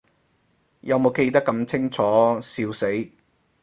[0.79, 2.01] 有無記得咁清楚，
[2.41, 3.11] 笑死